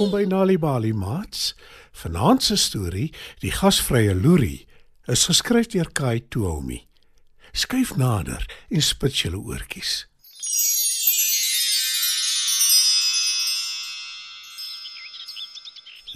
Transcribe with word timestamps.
Welkom 0.00 0.18
by 0.18 0.34
Nali 0.34 0.58
Bali 0.58 0.92
Mats. 0.92 1.54
Vanaand 1.92 2.42
se 2.42 2.56
storie, 2.56 3.12
Die 3.38 3.50
gasvrye 3.52 4.14
loerie, 4.14 4.64
is 5.04 5.26
geskryf 5.28 5.66
deur 5.74 5.90
Kai 5.92 6.22
Toomi. 6.28 6.78
Skuif 7.52 7.92
nader 8.00 8.46
en 8.72 8.80
spit 8.80 9.18
julle 9.20 9.36
oortjies. 9.36 10.06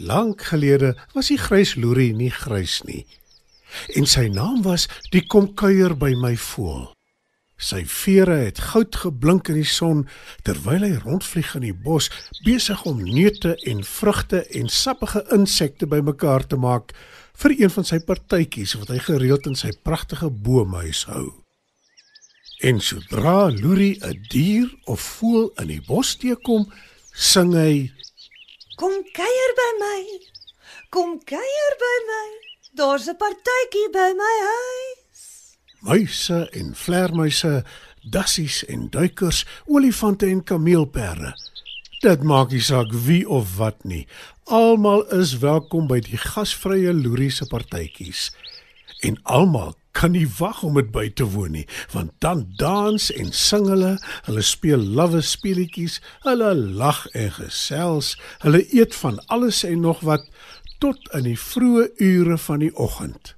Lank 0.01 0.49
gelede 0.49 0.95
was 1.13 1.29
die 1.29 1.39
grys 1.45 1.77
loerie 1.77 2.17
nie 2.17 2.33
grys 2.33 2.81
nie. 2.89 3.05
En 4.01 4.09
sy 4.09 4.31
naam 4.33 4.65
was 4.65 4.89
die 5.13 5.27
kom 5.29 5.53
kuier 5.53 5.93
by 5.93 6.15
my 6.25 6.33
voel. 6.41 6.95
Sy 7.65 7.81
vere 7.89 8.35
het 8.43 8.59
goud 8.73 8.97
geblink 9.01 9.49
in 9.49 9.57
die 9.57 9.69
son 9.69 10.03
terwyl 10.45 10.83
hy 10.85 10.99
rondvlieg 11.01 11.55
in 11.57 11.65
die 11.65 11.77
bos 11.87 12.11
besig 12.45 12.83
om 12.89 13.01
neute 13.01 13.55
en 13.71 13.81
vrugte 13.89 14.43
en 14.59 14.69
sappige 14.69 15.23
insekte 15.33 15.89
bymekaar 15.89 16.45
te 16.51 16.59
maak 16.61 16.93
vir 17.41 17.55
een 17.57 17.73
van 17.73 17.89
sy 17.89 18.03
partytjies 18.05 18.75
wat 18.81 18.93
hy 18.93 18.99
gereeld 19.07 19.49
in 19.49 19.57
sy 19.57 19.73
pragtige 19.87 20.29
boomhuis 20.29 21.07
hou. 21.09 21.31
En 22.69 22.81
sodra 22.81 23.49
Loerie 23.51 23.97
'n 24.01 24.21
dier 24.29 24.69
of 24.85 25.01
voël 25.01 25.51
in 25.63 25.69
die 25.69 25.85
bos 25.89 26.17
teekom, 26.17 26.69
sing 27.13 27.55
hy 27.55 27.93
Kom 28.77 28.95
kuier 29.15 29.53
by 29.57 29.71
my. 29.81 30.01
Kom 30.91 31.19
kuier 31.25 31.75
by 31.79 31.97
my. 32.11 32.29
Daar's 32.75 33.09
'n 33.09 33.17
partytjie 33.17 33.89
by 33.93 34.11
my 34.19 34.35
huis. 34.51 35.04
Muise 35.85 36.49
en 36.57 36.73
vlermuise, 36.75 37.63
dassies 38.03 38.63
en 38.73 38.89
duikers, 38.91 39.45
olifante 39.67 40.27
en 40.27 40.43
kameelperde. 40.45 41.35
Dit 42.05 42.25
maak 42.25 42.53
nie 42.53 42.63
saak 42.65 42.93
wie 43.07 43.23
of 43.29 43.57
wat 43.57 43.85
nie. 43.89 44.05
Almal 44.53 45.07
is 45.17 45.39
welkom 45.41 45.87
by 45.89 46.01
die 46.05 46.21
gasvrye 46.21 46.93
Loerie 46.93 47.33
se 47.33 47.47
partytjies. 47.49 48.31
En 49.05 49.17
almal 49.25 49.73
kan 49.95 50.13
nie 50.13 50.27
wag 50.39 50.63
om 50.67 50.77
dit 50.81 50.91
by 50.93 51.07
te 51.17 51.25
woon 51.33 51.55
nie, 51.55 51.67
want 51.95 52.13
dan 52.25 52.43
dans 52.59 53.09
en 53.15 53.31
sing 53.33 53.69
hulle, 53.71 53.95
hulle 54.27 54.45
speel 54.45 54.83
lawwe 54.99 55.23
speletjies, 55.25 56.01
hulle 56.27 56.51
lag 56.81 57.05
en 57.15 57.31
gesels, 57.39 58.15
hulle 58.43 58.65
eet 58.75 58.97
van 59.05 59.21
alles 59.33 59.63
en 59.69 59.87
nog 59.87 60.03
wat 60.09 60.27
tot 60.83 60.99
in 61.15 61.29
die 61.31 61.39
vroeë 61.39 61.89
ure 62.03 62.39
van 62.49 62.67
die 62.67 62.75
oggend. 62.75 63.37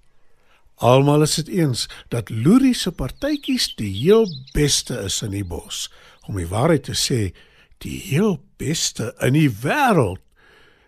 Almal 0.77 1.23
is 1.23 1.35
dit 1.35 1.49
eens 1.49 1.87
dat 2.13 2.29
Loerie 2.29 2.75
se 2.75 2.93
partytjies 2.93 3.71
die 3.79 3.93
heel 3.97 4.29
beste 4.53 4.99
is 5.09 5.23
in 5.25 5.33
die 5.33 5.45
bos. 5.45 5.87
Om 6.29 6.37
die 6.37 6.49
waarheid 6.51 6.85
te 6.85 6.97
sê, 6.97 7.33
die 7.81 7.97
heel 8.11 8.37
beste 8.61 9.15
in 9.25 9.33
die 9.39 9.49
wêreld. 9.49 10.21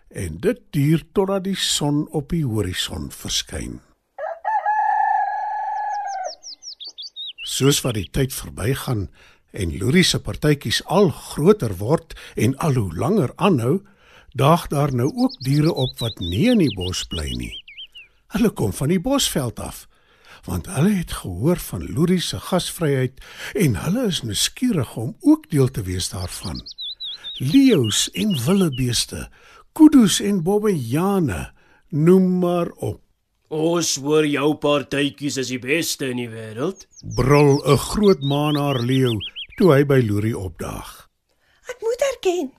En 0.09 0.37
dit 0.45 0.61
duur 0.77 1.05
totdat 1.13 1.45
die 1.45 1.57
son 1.57 2.05
op 2.17 2.29
die 2.33 2.45
horison 2.45 3.09
verskyn. 3.13 3.81
Soos 7.49 7.81
wat 7.85 7.97
die 7.97 8.09
tyd 8.13 8.33
verbygaan 8.33 9.07
en 9.57 9.73
Loerie 9.81 10.05
se 10.05 10.21
partytjies 10.21 10.83
al 10.85 11.09
groter 11.13 11.79
word 11.81 12.13
en 12.37 12.57
al 12.61 12.77
hoe 12.77 12.93
langer 12.93 13.33
aanhou, 13.37 13.79
daag 14.37 14.69
daar 14.69 14.93
nou 14.93 15.09
ook 15.15 15.41
diere 15.45 15.73
op 15.73 15.97
wat 16.05 16.21
nie 16.21 16.45
in 16.53 16.61
die 16.61 16.75
bos 16.77 17.07
bly 17.09 17.33
nie. 17.37 17.57
Hulle 18.29 18.51
kom 18.53 18.73
van 18.77 18.91
die 18.93 19.01
bosveld 19.01 19.61
af, 19.65 19.87
want 20.45 20.67
hulle 20.69 20.99
het 20.99 21.13
gehoor 21.23 21.57
van 21.71 21.87
Loerie 21.95 22.21
se 22.21 22.37
gasvryheid 22.51 23.23
en 23.57 23.79
hulle 23.85 24.05
is 24.11 24.21
nuuskierig 24.23 24.97
om 25.01 25.15
ook 25.21 25.49
deel 25.51 25.71
te 25.73 25.83
wees 25.87 26.11
daarvan. 26.13 26.61
Leeu's 27.41 28.09
en 28.13 28.35
wildebeeste, 28.45 29.29
kudu's 29.73 30.21
en 30.21 30.43
bobbejane, 30.45 31.53
noem 31.89 32.39
maar 32.43 32.69
op. 32.77 33.01
Ons 33.49 33.95
hoor 34.05 34.27
jou 34.29 34.51
partytjies 34.61 35.39
is 35.41 35.49
die 35.55 35.61
beste 35.63 36.11
in 36.13 36.21
die 36.21 36.29
wêreld. 36.29 36.85
Brul 37.17 37.65
'n 37.65 37.81
groot 37.81 38.21
maanaar 38.21 38.81
leeu 38.81 39.17
toe 39.57 39.73
hy 39.73 39.85
by 39.85 40.03
Loerie 40.05 40.37
opdaag. 40.37 41.09
Ek 41.71 41.81
moet 41.81 42.03
erken, 42.13 42.53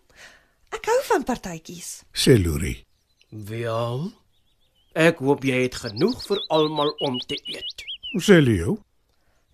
ek 0.73 0.85
hou 0.85 0.99
van 1.11 1.23
partytjies. 1.23 2.03
Sê 2.11 2.41
Loerie. 2.41 2.85
Wel, 3.29 4.11
ek 4.93 5.21
hoop 5.23 5.43
jy 5.45 5.63
het 5.65 5.75
genoeg 5.83 6.21
vir 6.27 6.41
almal 6.49 6.91
om 7.05 7.19
te 7.19 7.37
eet. 7.45 7.85
Sê 8.17 8.39
leeu. 8.41 8.77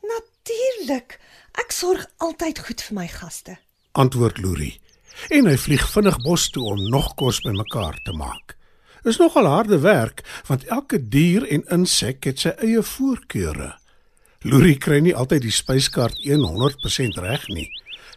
Natuurlik. 0.05 1.19
Ek 1.59 1.71
sorg 1.71 2.05
altyd 2.23 2.59
goed 2.67 2.81
vir 2.81 2.95
my 2.95 3.07
gaste. 3.07 3.57
Antwoord 3.91 4.37
Loerie. 4.43 4.79
En 5.31 5.47
hy 5.47 5.55
vlieg 5.57 5.85
vinnig 5.91 6.17
bos 6.23 6.49
toe 6.51 6.65
om 6.73 6.81
nog 6.91 7.13
kos 7.19 7.39
bymekaar 7.43 7.97
te 8.03 8.11
maak. 8.15 8.57
Is 9.03 9.19
nogal 9.21 9.45
harde 9.45 9.79
werk 9.79 10.23
want 10.47 10.65
elke 10.65 10.99
dier 10.99 11.45
en 11.47 11.63
insek 11.71 12.25
het 12.25 12.41
sy 12.41 12.55
eie 12.59 12.83
voorkeure. 12.83 13.75
Loerie 14.45 14.77
kry 14.77 14.99
nie 15.01 15.15
altyd 15.15 15.45
die 15.47 15.53
spyskaart 15.53 16.19
100% 16.25 17.19
reg 17.23 17.47
nie. 17.49 17.69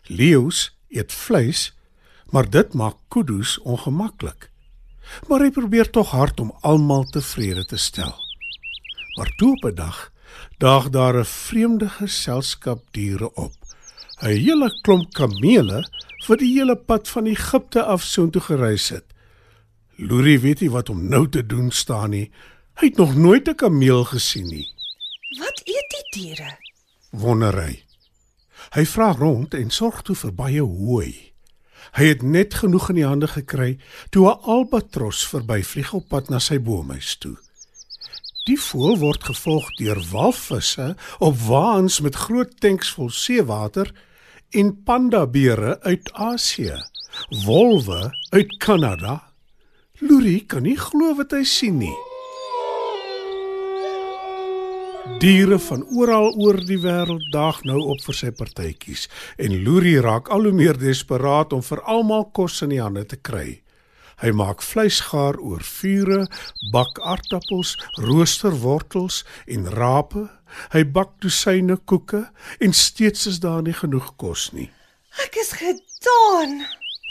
Leeu's 0.08 0.70
eet 0.88 1.12
vleis, 1.12 1.72
maar 2.32 2.48
dit 2.50 2.74
maak 2.74 2.96
kudu's 3.08 3.58
ongemaklik. 3.64 4.50
Maar 5.28 5.40
hy 5.40 5.50
probeer 5.50 5.90
tog 5.90 6.10
hard 6.10 6.40
om 6.40 6.54
almal 6.60 7.04
tevrede 7.04 7.64
te 7.64 7.76
stel. 7.76 8.14
Maar 9.16 9.32
toe 9.36 9.52
op 9.56 9.64
'n 9.64 9.74
dag 9.74 10.12
daag 10.58 10.90
daar 10.90 11.18
'n 11.18 11.24
vreemde 11.24 11.88
geselskap 11.88 12.80
diere 12.90 13.34
op. 13.34 13.54
'n 14.20 14.26
Hele 14.26 14.78
klomp 14.80 15.12
kamele 15.12 15.88
wat 16.26 16.38
die 16.38 16.52
hele 16.58 16.76
pad 16.76 17.08
van 17.08 17.26
Egipte 17.26 17.82
af 17.82 18.02
soontoe 18.02 18.42
gereis 18.42 18.88
het. 18.88 19.04
Loerie 19.96 20.40
weet 20.40 20.60
nie 20.60 20.70
wat 20.70 20.88
om 20.88 21.08
nou 21.08 21.28
te 21.28 21.46
doen 21.46 21.70
staan 21.70 22.10
nie. 22.10 22.30
Hy 22.78 22.86
het 22.86 22.96
nog 22.96 23.14
nooit 23.14 23.48
'n 23.48 23.54
kameel 23.54 24.04
gesien 24.04 24.46
nie. 24.46 24.68
Wat 25.38 25.62
eet 25.64 25.88
die 25.90 26.22
diere? 26.22 26.58
Wonder 27.10 27.62
hy. 27.62 27.82
Hy 28.70 28.84
vra 28.86 29.12
rond 29.12 29.54
en 29.54 29.70
sorg 29.70 30.02
toe 30.02 30.16
vir 30.16 30.34
baie 30.34 30.62
hooi. 30.62 31.27
Hy 31.96 32.04
het 32.04 32.22
net 32.22 32.54
genoeg 32.54 32.88
in 32.88 33.00
die 33.00 33.06
hande 33.06 33.28
gekry 33.28 33.78
toe 34.10 34.28
'n 34.28 34.40
albatros 34.42 35.26
verbyvlieg 35.26 35.92
op 35.94 36.08
pad 36.08 36.28
na 36.28 36.38
sy 36.38 36.58
boomhuis 36.58 37.16
toe. 37.16 37.36
Die 38.46 38.60
voël 38.60 38.96
word 38.98 39.24
gevolg 39.24 39.66
deur 39.76 40.00
walvisse 40.10 40.96
op 41.18 41.36
waans 41.36 42.00
met 42.00 42.14
groot 42.14 42.60
tanks 42.60 42.90
vol 42.96 43.10
seewater 43.10 43.92
en 44.50 44.82
pandabere 44.82 45.80
uit 45.80 46.12
Asië, 46.12 46.76
wolwe 47.44 48.08
uit 48.30 48.56
Kanada. 48.56 49.32
Loerie 50.00 50.46
kan 50.46 50.62
nie 50.62 50.78
glo 50.78 51.14
wat 51.14 51.30
hy 51.36 51.44
sien 51.44 51.78
nie. 51.78 52.07
Diere 55.18 55.56
van 55.58 55.80
oral 55.98 56.28
oor 56.38 56.60
die 56.62 56.76
wêreld 56.78 57.24
daag 57.34 57.64
nou 57.66 57.80
op 57.90 58.04
vir 58.06 58.14
sy 58.14 58.28
partytjies 58.38 59.08
en 59.42 59.56
Loerie 59.64 59.98
raak 60.04 60.28
al 60.30 60.46
hoe 60.46 60.52
meer 60.54 60.78
desperaat 60.78 61.56
om 61.56 61.64
vir 61.66 61.82
almal 61.90 62.28
kos 62.38 62.60
in 62.62 62.70
die 62.70 62.78
hande 62.78 63.02
te 63.02 63.18
kry. 63.18 63.64
Hy 64.22 64.30
maak 64.38 64.62
vleis 64.62 65.00
gaar 65.08 65.34
oor 65.42 65.66
vure, 65.66 66.20
bak 66.70 67.02
aardappels, 67.02 67.74
rooster 68.06 68.54
wortels 68.62 69.24
en 69.50 69.66
rape. 69.74 70.28
Hy 70.70 70.86
bak 70.86 71.16
dosyne 71.18 71.80
koeke 71.82 72.28
en 72.62 72.80
steeds 72.86 73.26
is 73.26 73.42
daar 73.42 73.66
nie 73.66 73.74
genoeg 73.74 74.14
kos 74.22 74.52
nie. 74.54 74.70
Ek 75.26 75.42
is 75.42 75.50
gedaan. 75.58 76.60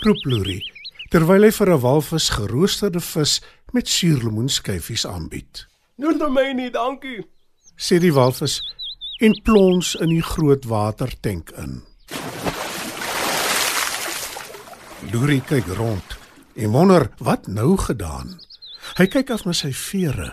Roep 0.07 0.24
Loerie 0.24 0.63
terwyl 1.12 1.44
hy 1.44 1.51
vir 1.51 1.75
'n 1.75 1.83
walvis 1.83 2.31
geroosterde 2.39 3.03
vis 3.03 3.42
met 3.74 3.88
suurlemoenskyfies 3.88 5.03
aanbied. 5.06 5.68
Nou 5.98 6.15
vir 6.18 6.31
my 6.31 6.53
nie, 6.53 6.71
dankie. 6.71 7.25
Sê 7.77 8.00
die 8.01 8.13
walvis 8.13 8.57
en 9.21 9.35
plons 9.45 9.94
in 10.01 10.09
die 10.09 10.24
groot 10.25 10.65
watertank 10.65 11.51
in. 11.62 11.83
Loerie 15.13 15.44
kyk 15.45 15.69
rond 15.77 16.18
en 16.57 16.74
wonder 16.74 17.06
wat 17.21 17.45
nou 17.47 17.75
gedaan. 17.77 18.39
Hy 18.97 19.06
kyk 19.13 19.29
af 19.35 19.45
na 19.45 19.53
sy 19.53 19.69
vere. 19.77 20.31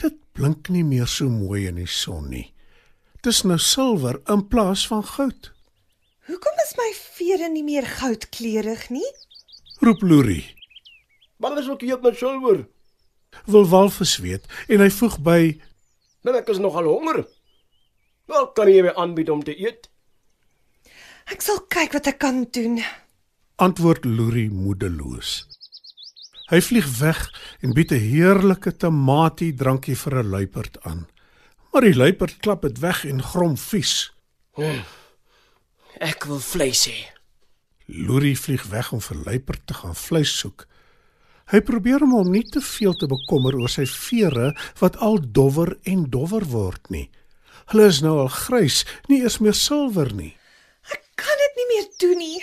Dit 0.00 0.16
blink 0.32 0.70
nie 0.72 0.84
meer 0.84 1.08
so 1.10 1.28
mooi 1.28 1.66
in 1.68 1.76
die 1.76 1.90
son 1.90 2.30
nie. 2.32 2.48
Dis 3.20 3.42
nou 3.44 3.58
silwer 3.60 4.22
in 4.32 4.46
plaas 4.48 4.86
van 4.88 5.04
goud. 5.04 5.52
Hoekom 6.26 6.64
is 6.64 6.74
my 6.80 6.88
vere 7.18 7.52
nie 7.52 7.64
meer 7.66 7.84
goudkleurig 7.86 8.88
nie? 8.96 9.06
Roep 9.84 10.00
Loerie. 10.02 10.46
Maar 11.36 11.60
is 11.60 11.68
ook 11.68 11.84
hier 11.84 11.98
op 11.98 12.08
my 12.08 12.14
silwer. 12.16 12.64
Wil 13.44 13.68
walvis 13.68 14.16
weet 14.24 14.48
en 14.72 14.80
hy 14.80 14.88
voeg 14.90 15.20
by 15.20 15.40
Dan 16.26 16.40
ek 16.40 16.48
is 16.50 16.58
nogal 16.58 16.88
honger. 16.90 17.22
Wel 18.26 18.48
kan 18.58 18.66
jy 18.66 18.82
my 18.82 18.92
aanbied 18.98 19.30
om 19.30 19.44
te 19.46 19.54
eet? 19.54 19.86
Ek 21.30 21.42
sal 21.42 21.60
kyk 21.70 21.94
wat 21.94 22.10
ek 22.10 22.18
kan 22.18 22.46
doen. 22.50 22.80
antwoord 23.56 24.04
Loerie 24.04 24.50
moedeloos. 24.50 25.46
Hy 26.50 26.58
vlieg 26.60 26.88
weg 26.98 27.20
en 27.62 27.72
bied 27.74 27.92
'n 27.92 28.02
heerlike 28.10 28.76
tamatie 28.76 29.54
drankie 29.54 29.96
vir 29.96 30.22
'n 30.22 30.30
luiperd 30.34 30.76
aan. 30.82 31.06
Maar 31.72 31.82
die 31.82 31.96
luiperd 31.96 32.36
klap 32.44 32.62
dit 32.62 32.78
weg 32.78 33.04
en 33.04 33.22
grom 33.22 33.56
vies. 33.56 34.12
Ek 36.00 36.24
wil 36.24 36.40
vleis 36.40 36.88
hê. 36.88 36.98
Loerie 37.86 38.38
vlieg 38.38 38.64
weg 38.66 38.92
om 38.92 39.00
vir 39.00 39.16
Luiperd 39.24 39.66
te 39.66 39.74
gaan 39.74 39.94
vleis 39.94 40.38
soek. 40.38 40.66
Hy 41.46 41.60
probeer 41.62 42.02
om 42.02 42.10
hom 42.16 42.32
nie 42.34 42.42
te 42.42 42.58
veel 42.58 42.96
te 42.98 43.06
bekommer 43.06 43.54
oor 43.54 43.70
sy 43.70 43.84
vere 43.86 44.48
wat 44.80 44.96
al 45.08 45.20
dowwer 45.22 45.76
en 45.86 46.08
dowwer 46.10 46.42
word 46.50 46.90
nie. 46.90 47.04
Hulle 47.70 47.86
is 47.92 48.00
nou 48.02 48.16
al 48.24 48.32
grys, 48.34 48.80
nie 49.06 49.20
eers 49.22 49.38
meer 49.38 49.54
silwer 49.54 50.10
nie. 50.18 50.32
Ek 50.90 51.06
kan 51.22 51.38
dit 51.44 51.60
nie 51.60 51.68
meer 51.70 51.86
doen 52.02 52.18
nie. 52.24 52.42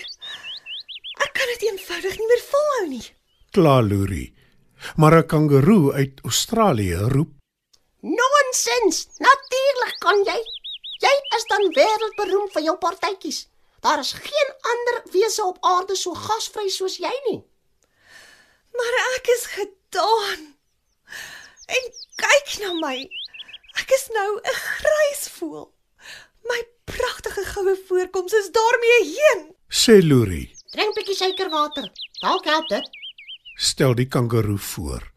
Ek 1.19 1.35
kan 1.35 1.51
dit 1.51 1.67
eenvoudig 1.67 2.15
nie 2.15 2.31
meer 2.31 2.45
volhou 2.47 2.87
nie. 2.95 3.03
Klaar 3.51 3.83
Loerie. 3.83 4.31
Maar 4.95 5.19
'n 5.19 5.27
kangeroe 5.27 5.93
uit 5.93 6.23
Australië 6.23 6.95
roep: 7.15 7.31
Nonsens. 8.01 9.07
Natuurlik 9.19 9.95
kan 9.99 10.19
jy. 10.23 10.39
Jy 11.03 11.15
is 11.37 11.45
dan 11.51 11.73
wêreldberoemd 11.75 12.51
vir 12.55 12.63
jou 12.63 12.77
partytjies. 12.77 13.47
Daar 13.81 13.99
is 13.99 14.13
geen 14.13 14.49
ander 14.71 15.03
wese 15.11 15.43
op 15.43 15.57
aarde 15.59 15.95
so 15.95 16.13
gasvry 16.13 16.69
soos 16.69 16.97
jy 16.97 17.15
nie. 17.29 17.43
Maar 18.77 18.95
ek 19.17 19.27
is 19.35 19.45
gedaan. 19.57 20.41
En 21.75 21.83
kyk 22.21 22.57
na 22.61 22.73
my. 22.81 22.97
Ek 23.81 23.89
is 23.97 24.07
nou 24.13 24.29
'n 24.37 24.57
grys 24.77 25.23
voël. 25.37 25.69
My 26.43 26.61
pragtige 26.83 27.43
goue 27.53 27.77
voorkoms 27.87 28.33
is 28.33 28.49
daarmee 28.51 28.99
heen. 29.15 29.55
sê 29.69 30.01
Loerie. 30.03 30.51
Drink 30.71 30.95
bietjie 30.95 31.15
suikerwater. 31.15 31.91
Dalk 32.21 32.45
help 32.45 32.67
dit. 32.67 32.89
stel 33.55 33.95
die 33.95 34.07
kangeroe 34.07 34.57
voor. 34.57 35.11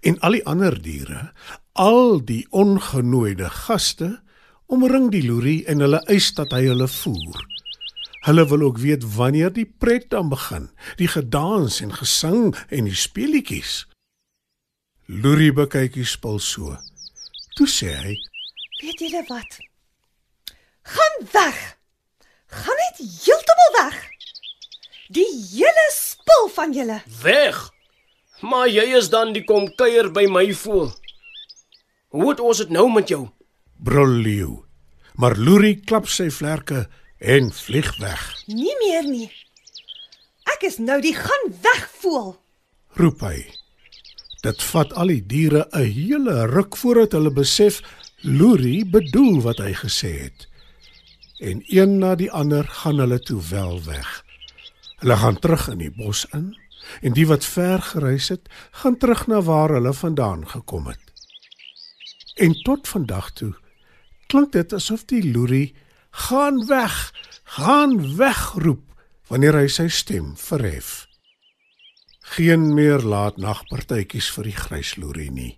En 0.00 0.18
al 0.20 0.30
die 0.30 0.44
ander 0.46 0.82
diere, 0.82 1.32
al 1.72 2.24
die 2.24 2.46
ongenooide 2.50 3.50
gaste, 3.50 4.22
omring 4.66 5.10
die 5.10 5.24
loerie 5.26 5.64
en 5.66 5.80
hulle 5.80 6.00
eis 6.12 6.32
dat 6.34 6.50
hy 6.52 6.64
hulle 6.68 6.88
voer. 6.88 7.44
Hulle 8.26 8.48
wil 8.48 8.60
ook 8.60 8.78
weet 8.78 9.14
wanneer 9.14 9.52
die 9.52 9.66
pret 9.78 10.10
dan 10.10 10.28
begin, 10.28 10.70
die 10.96 11.08
gedans 11.08 11.80
en 11.80 11.94
gesing 11.94 12.56
en 12.68 12.84
die 12.84 12.94
speelietjies. 12.94 13.86
Loerie 15.06 15.52
bekyk 15.52 15.94
die 15.94 16.04
spul 16.04 16.38
so. 16.38 16.74
Toe 17.56 17.66
sê 17.70 17.94
hy: 17.94 18.14
Weet 18.82 19.00
julle 19.00 19.24
wat? 19.28 19.58
Gaan 20.82 21.16
weg. 21.32 21.56
Gaan 22.46 22.80
net 22.82 23.00
heeltemal 23.24 23.72
weg. 23.78 23.96
Die 25.08 25.28
hele 25.52 25.86
spul 25.94 26.48
van 26.52 26.72
julle. 26.76 27.00
Weg. 27.22 27.58
Maar 28.40 28.68
jy 28.68 28.84
is 28.98 29.08
dan 29.10 29.32
die 29.32 29.44
kom 29.44 29.66
kuier 29.80 30.12
by 30.12 30.26
my 30.30 30.46
voel. 30.54 30.92
Hoe 32.14 32.30
het 32.30 32.40
ons 32.40 32.60
dit 32.62 32.70
nou 32.70 32.86
met 32.92 33.08
jou? 33.08 33.28
"Brul 33.76 34.20
leeu." 34.22 34.64
Maar 35.14 35.36
Loerie 35.36 35.80
klap 35.80 36.06
sy 36.06 36.30
vlerke 36.30 36.88
en 37.18 37.52
vlieg 37.52 37.96
weg. 37.96 38.42
Nie 38.46 38.74
meer 38.78 39.06
nie. 39.10 39.30
Ek 40.54 40.62
is 40.70 40.78
nou 40.78 41.00
die 41.02 41.14
gaan 41.14 41.50
weg 41.62 41.88
voel. 42.00 42.36
roep 42.98 43.20
hy. 43.22 43.46
Dit 44.42 44.62
vat 44.62 44.92
al 44.92 45.10
die 45.12 45.22
diere 45.26 45.66
'n 45.72 45.90
hele 45.92 46.46
ruk 46.46 46.76
voordat 46.76 47.12
hulle 47.12 47.30
besef 47.30 47.82
Loerie 48.22 48.84
bedoel 48.86 49.40
wat 49.42 49.58
hy 49.58 49.72
gesê 49.72 50.10
het. 50.26 50.48
En 51.38 51.62
een 51.66 51.98
na 51.98 52.14
die 52.14 52.30
ander 52.30 52.64
gaan 52.64 52.98
hulle 52.98 53.20
toe 53.20 53.42
wel 53.50 53.84
weg. 53.84 54.24
Hulle 54.98 55.16
gaan 55.16 55.38
terug 55.38 55.68
in 55.68 55.78
die 55.78 55.90
bos 55.90 56.26
in 56.32 56.56
en 57.00 57.12
die 57.12 57.26
wat 57.26 57.44
ver 57.44 57.82
gereis 57.82 58.28
het, 58.28 58.48
gaan 58.70 58.96
terug 58.96 59.26
na 59.26 59.42
waar 59.42 59.70
hulle 59.70 59.92
vandaan 59.94 60.48
gekom 60.48 60.86
het. 60.86 61.12
En 62.34 62.52
tot 62.62 62.88
vandag 62.88 63.30
toe 63.30 63.54
klink 64.26 64.52
dit 64.52 64.72
asof 64.72 65.04
die 65.04 65.32
loerie 65.32 65.74
gaan 66.18 66.66
weg, 66.66 67.14
gaan 67.44 68.16
weg 68.16 68.52
roep 68.52 68.84
wanneer 69.28 69.54
hy 69.60 69.68
sy 69.70 69.86
stem 69.92 70.34
verhef. 70.40 71.06
Geen 72.34 72.72
meer 72.74 73.04
laatnagpartytjies 73.04 74.28
vir 74.34 74.50
die 74.50 74.56
grysloerie 74.56 75.30
nie. 75.32 75.54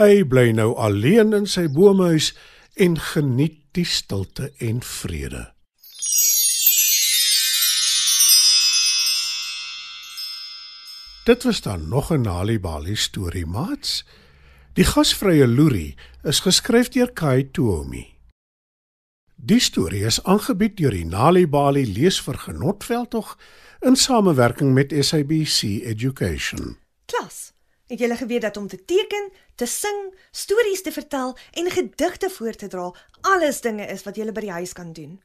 Hy 0.00 0.24
bly 0.28 0.50
nou 0.56 0.72
alleen 0.80 1.32
in 1.36 1.46
sy 1.48 1.68
bomehuis 1.72 2.32
en 2.80 2.96
geniet 3.00 3.60
die 3.76 3.86
stilte 3.88 4.50
en 4.60 4.80
vrede. 4.84 5.50
Dit 11.24 11.44
was 11.46 11.60
dan 11.62 11.88
nog 11.88 12.10
'n 12.10 12.20
Nali 12.20 12.58
Bali 12.58 12.96
storie, 12.96 13.46
maats. 13.46 14.04
Die 14.74 14.84
gasvrye 14.84 15.46
loerie 15.46 15.94
is 16.24 16.40
geskryf 16.40 16.88
deur 16.88 17.12
Kai 17.12 17.50
Toomey. 17.50 18.11
Die 19.44 19.58
storie 19.58 20.04
is 20.06 20.20
aangebied 20.22 20.76
deur 20.78 20.94
die 20.94 21.02
Nali 21.02 21.48
Bali 21.50 21.82
leesvergenotveldtog 21.82 23.32
in 23.82 23.96
samewerking 23.98 24.70
met 24.70 24.94
SABC 24.94 25.82
Education. 25.82 26.76
Klas. 27.10 27.50
Het 27.90 27.98
julle 27.98 28.16
geweet 28.16 28.46
dat 28.46 28.56
om 28.56 28.68
te 28.68 28.78
teken, 28.84 29.32
te 29.54 29.66
sing, 29.66 30.14
stories 30.30 30.82
te 30.82 30.92
vertel 30.92 31.34
en 31.50 31.70
gedigte 31.70 32.30
voor 32.30 32.54
te 32.54 32.68
dra 32.68 32.94
alles 33.20 33.60
dinge 33.60 33.86
is 33.90 34.06
wat 34.06 34.16
julle 34.16 34.32
by 34.32 34.46
die 34.46 34.54
huis 34.60 34.78
kan 34.78 34.94
doen? 34.94 35.18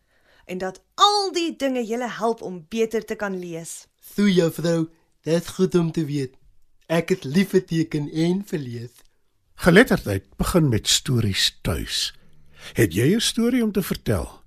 En 0.49 0.57
dat 0.57 0.81
al 0.95 1.31
die 1.31 1.53
dinge 1.55 1.85
julle 1.85 2.09
help 2.09 2.41
om 2.41 2.63
beter 2.69 3.05
te 3.05 3.15
kan 3.15 3.37
lees. 3.37 3.85
Toe 4.15 4.33
juffrou, 4.33 4.89
dit 5.29 5.47
goed 5.47 5.75
om 5.75 5.91
te 5.91 6.05
weet. 6.09 6.33
Ek 6.89 7.13
het 7.13 7.23
lief 7.23 7.53
vir 7.53 7.67
teken 7.69 8.09
en 8.09 8.41
vir 8.49 8.65
lees. 8.65 8.93
Geletterdheid 9.61 10.25
begin 10.41 10.73
met 10.73 10.87
stories 10.89 11.59
tuis. 11.61 12.17
Het 12.73 12.93
jy 12.93 13.15
'n 13.15 13.19
storie 13.19 13.63
om 13.63 13.71
te 13.71 13.81
vertel? 13.81 14.41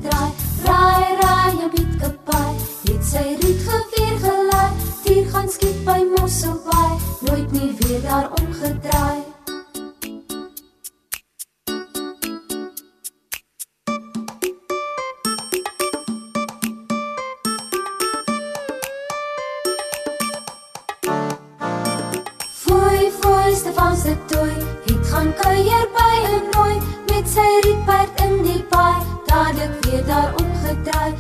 Kuier 25.40 25.86
by 25.96 26.16
'n 26.30 26.44
nooi 26.54 26.76
met 27.10 27.26
sy 27.36 27.50
rietperd 27.66 28.24
in 28.26 28.36
die 28.48 28.64
paai, 28.72 29.00
dadelik 29.30 29.74
weer 29.86 30.06
daar 30.12 30.32
omgedraai. 30.42 31.12